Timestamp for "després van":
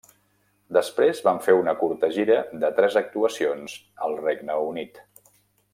0.77-1.41